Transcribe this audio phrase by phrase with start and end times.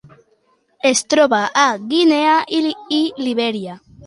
[0.89, 3.79] Es troba a Guinea i Libèria.